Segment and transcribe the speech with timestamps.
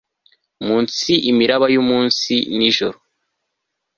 [0.65, 2.97] Munsi imiraba yumunsi nijoro